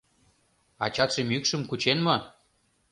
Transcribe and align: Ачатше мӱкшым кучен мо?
Ачатше 0.85 1.21
мӱкшым 1.29 1.61
кучен 1.69 1.99
мо? 2.05 2.17